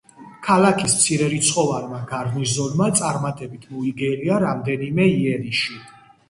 [0.45, 5.79] ქალაქის მცირერიცხოვანმა გარნიზონმა წარმატებით მოიგერია რამდენიმე იერიში.